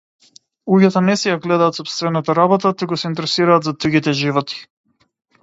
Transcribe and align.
Луѓето 0.73 1.03
не 1.09 1.15
си 1.23 1.29
ја 1.29 1.35
гледаат 1.43 1.77
сопстевната 1.79 2.35
работа 2.39 2.73
туку 2.81 2.99
се 3.03 3.07
интересираат 3.11 3.69
за 3.69 3.75
туѓите 3.85 4.17
животи. 4.23 4.61